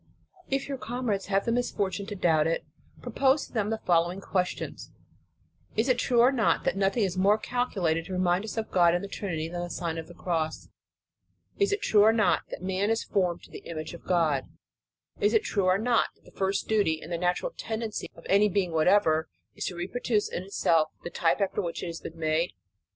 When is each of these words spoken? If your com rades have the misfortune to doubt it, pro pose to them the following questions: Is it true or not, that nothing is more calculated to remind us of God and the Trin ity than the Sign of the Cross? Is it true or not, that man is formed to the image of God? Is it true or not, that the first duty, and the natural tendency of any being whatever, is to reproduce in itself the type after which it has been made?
If 0.49 0.67
your 0.67 0.79
com 0.79 1.11
rades 1.11 1.27
have 1.27 1.45
the 1.45 1.51
misfortune 1.51 2.07
to 2.07 2.15
doubt 2.15 2.47
it, 2.47 2.65
pro 3.03 3.11
pose 3.11 3.45
to 3.45 3.53
them 3.53 3.69
the 3.69 3.77
following 3.77 4.19
questions: 4.19 4.89
Is 5.75 5.89
it 5.89 5.99
true 5.99 6.21
or 6.21 6.31
not, 6.31 6.63
that 6.63 6.75
nothing 6.75 7.03
is 7.03 7.19
more 7.19 7.37
calculated 7.37 8.05
to 8.05 8.13
remind 8.13 8.43
us 8.43 8.57
of 8.57 8.71
God 8.71 8.95
and 8.95 9.03
the 9.03 9.07
Trin 9.07 9.33
ity 9.33 9.47
than 9.47 9.61
the 9.61 9.69
Sign 9.69 9.99
of 9.99 10.07
the 10.07 10.15
Cross? 10.15 10.69
Is 11.59 11.71
it 11.71 11.83
true 11.83 12.01
or 12.01 12.11
not, 12.11 12.41
that 12.49 12.63
man 12.63 12.89
is 12.89 13.03
formed 13.03 13.43
to 13.43 13.51
the 13.51 13.59
image 13.59 13.93
of 13.93 14.03
God? 14.05 14.45
Is 15.19 15.35
it 15.35 15.43
true 15.43 15.65
or 15.65 15.77
not, 15.77 16.07
that 16.15 16.25
the 16.25 16.31
first 16.31 16.67
duty, 16.67 16.99
and 16.99 17.11
the 17.11 17.19
natural 17.19 17.53
tendency 17.55 18.09
of 18.15 18.25
any 18.27 18.49
being 18.49 18.71
whatever, 18.71 19.29
is 19.53 19.65
to 19.65 19.75
reproduce 19.75 20.27
in 20.31 20.41
itself 20.41 20.89
the 21.03 21.11
type 21.11 21.39
after 21.39 21.61
which 21.61 21.83
it 21.83 21.85
has 21.85 21.99
been 22.01 22.17
made? 22.17 22.53